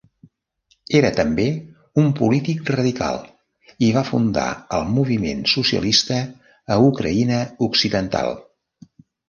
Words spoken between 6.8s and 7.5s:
Ucraïna